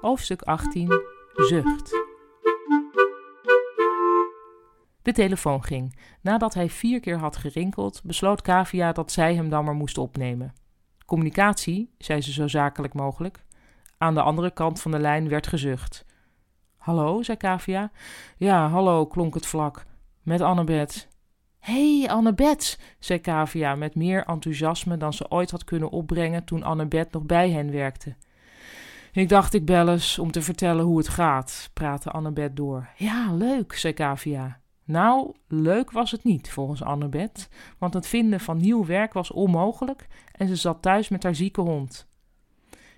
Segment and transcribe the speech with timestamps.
[0.00, 0.92] Hoofdstuk 18
[1.34, 1.90] Zucht.
[5.02, 5.96] De telefoon ging.
[6.20, 10.52] Nadat hij vier keer had gerinkeld, besloot Kavia dat zij hem dan maar moest opnemen.
[11.06, 13.44] Communicatie, zei ze zo zakelijk mogelijk.
[13.98, 16.04] Aan de andere kant van de lijn werd gezucht.
[16.76, 17.90] Hallo, zei Kavia.
[18.36, 19.84] Ja, hallo, klonk het vlak.
[20.22, 21.08] Met Annabeth.
[21.58, 26.62] Hé, hey, Annabeth, zei Kavia met meer enthousiasme dan ze ooit had kunnen opbrengen toen
[26.62, 28.16] Annabeth nog bij hen werkte.
[29.12, 32.88] Ik dacht ik bel eens om te vertellen hoe het gaat, praatte Annabeth door.
[32.96, 34.60] Ja, leuk, zei Kavia.
[34.84, 40.06] Nou, leuk was het niet, volgens Annabeth, want het vinden van nieuw werk was onmogelijk
[40.32, 42.08] en ze zat thuis met haar zieke hond.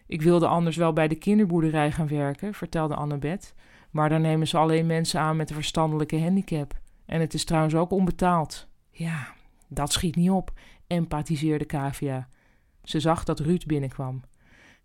[0.07, 3.55] Ik wilde anders wel bij de kinderboerderij gaan werken, vertelde Annabeth,
[3.91, 6.81] maar daar nemen ze alleen mensen aan met een verstandelijke handicap.
[7.07, 8.69] En het is trouwens ook onbetaald.
[8.91, 9.35] Ja,
[9.69, 10.53] dat schiet niet op,
[10.87, 12.29] empathiseerde Kavia.
[12.83, 14.23] Ze zag dat Ruud binnenkwam.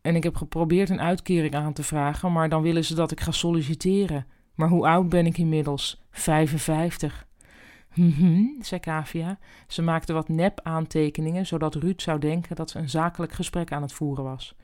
[0.02, 3.20] En ik heb geprobeerd een uitkering aan te vragen, maar dan willen ze dat ik
[3.20, 4.26] ga solliciteren.
[4.56, 6.04] Maar hoe oud ben ik inmiddels?
[6.12, 7.28] 55.
[7.90, 9.38] Hm, zei Kavia.
[9.68, 13.94] Ze maakte wat nep-aantekeningen, zodat Ruud zou denken dat ze een zakelijk gesprek aan het
[13.94, 14.56] voeren was.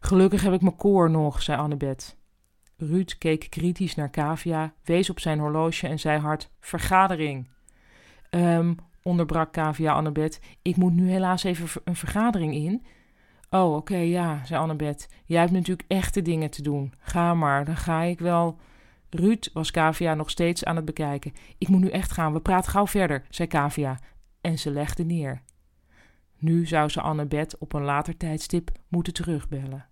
[0.00, 2.16] Gelukkig heb ik mijn koor nog, zei Annabeth.
[2.76, 7.48] Ruud keek kritisch naar Kavia, wees op zijn horloge en zei hard: Vergadering.
[8.30, 10.40] Um, onderbrak Kavia Annabeth.
[10.62, 12.84] Ik moet nu helaas even een vergadering in.
[13.50, 15.08] Oh, oké, ja, zei Annabeth.
[15.24, 16.92] Jij hebt natuurlijk echte dingen te doen.
[16.98, 18.58] Ga maar, dan ga ik wel.
[19.10, 21.32] Ruud was Kavia nog steeds aan het bekijken.
[21.58, 23.98] Ik moet nu echt gaan, we praten gauw verder, zei Kavia.
[24.40, 25.42] En ze legde neer.
[26.38, 29.86] Nu zou ze Annabeth op een later tijdstip moeten terugbellen.